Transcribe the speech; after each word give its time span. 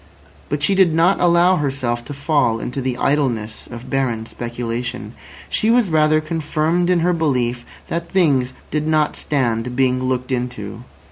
But 0.49 0.63
she 0.63 0.73
did 0.73 0.95
not 0.95 1.19
allow 1.19 1.57
herself 1.57 2.03
to 2.05 2.13
fall 2.15 2.59
into 2.59 2.81
the 2.81 2.97
idleness 2.97 3.67
of 3.67 3.91
barren 3.91 4.25
speculation. 4.25 5.13
She 5.47 5.69
was 5.69 5.91
rather 5.91 6.19
confirmed 6.19 6.89
in 6.89 7.01
her 7.01 7.13
belief 7.13 7.63
that 7.87 8.09
things 8.11 8.53
did 8.71 8.87
not 8.87 9.15
stand 9.15 9.75
being 9.75 10.01
looked 10.01 10.31
into. 10.31 10.85